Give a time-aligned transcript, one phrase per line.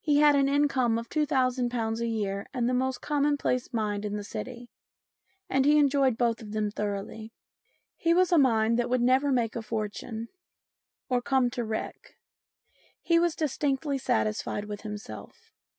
[0.00, 4.24] He had an income of .2000 a year and the most commonplace mind in the
[4.24, 4.70] City,
[5.50, 7.34] and he enjoyed both of them thoroughly.
[7.98, 10.28] His was a mind that would never make a fortune
[11.10, 12.14] or come to wreck.
[13.02, 15.52] He was distinctly satisfied with himself.